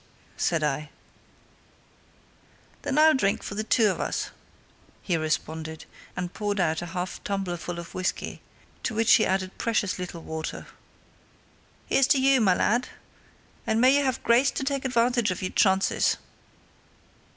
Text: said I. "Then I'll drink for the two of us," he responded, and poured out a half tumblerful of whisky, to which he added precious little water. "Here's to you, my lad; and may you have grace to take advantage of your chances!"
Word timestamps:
said 0.35 0.63
I. 0.63 0.89
"Then 2.81 2.97
I'll 2.97 3.13
drink 3.13 3.43
for 3.43 3.53
the 3.53 3.63
two 3.63 3.85
of 3.91 3.99
us," 3.99 4.31
he 5.03 5.15
responded, 5.15 5.85
and 6.15 6.33
poured 6.33 6.59
out 6.59 6.81
a 6.81 6.87
half 6.87 7.23
tumblerful 7.23 7.77
of 7.77 7.93
whisky, 7.93 8.41
to 8.81 8.95
which 8.95 9.13
he 9.13 9.27
added 9.27 9.59
precious 9.59 9.99
little 9.99 10.23
water. 10.23 10.65
"Here's 11.85 12.07
to 12.07 12.19
you, 12.19 12.41
my 12.41 12.55
lad; 12.55 12.87
and 13.67 13.79
may 13.79 13.95
you 13.95 14.03
have 14.03 14.23
grace 14.23 14.49
to 14.49 14.63
take 14.63 14.85
advantage 14.85 15.29
of 15.29 15.43
your 15.43 15.51
chances!" 15.51 16.17